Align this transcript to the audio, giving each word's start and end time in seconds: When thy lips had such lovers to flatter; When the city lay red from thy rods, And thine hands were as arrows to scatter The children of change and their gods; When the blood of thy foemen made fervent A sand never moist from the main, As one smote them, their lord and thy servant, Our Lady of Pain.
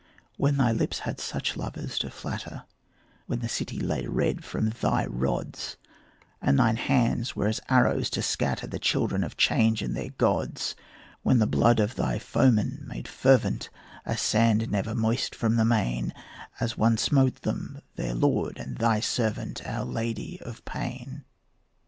When 0.35 0.57
thy 0.57 0.71
lips 0.71 1.01
had 1.05 1.19
such 1.19 1.55
lovers 1.55 1.99
to 1.99 2.09
flatter; 2.09 2.63
When 3.27 3.41
the 3.41 3.47
city 3.47 3.79
lay 3.79 4.07
red 4.07 4.43
from 4.43 4.71
thy 4.71 5.05
rods, 5.05 5.77
And 6.41 6.57
thine 6.57 6.77
hands 6.77 7.35
were 7.35 7.45
as 7.45 7.61
arrows 7.69 8.09
to 8.17 8.23
scatter 8.23 8.65
The 8.65 8.79
children 8.79 9.23
of 9.23 9.37
change 9.37 9.83
and 9.83 9.95
their 9.95 10.09
gods; 10.09 10.75
When 11.21 11.37
the 11.37 11.45
blood 11.45 11.79
of 11.79 11.93
thy 11.97 12.17
foemen 12.17 12.83
made 12.87 13.07
fervent 13.07 13.69
A 14.03 14.17
sand 14.17 14.71
never 14.71 14.95
moist 14.95 15.35
from 15.35 15.55
the 15.57 15.65
main, 15.65 16.15
As 16.59 16.75
one 16.75 16.97
smote 16.97 17.43
them, 17.43 17.79
their 17.95 18.15
lord 18.15 18.57
and 18.57 18.77
thy 18.77 19.01
servant, 19.01 19.61
Our 19.67 19.85
Lady 19.85 20.39
of 20.41 20.65
Pain. 20.65 21.25